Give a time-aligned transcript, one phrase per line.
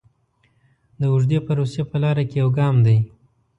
[0.99, 2.97] د اوږدې پروسې په لاره کې یو ګام دی.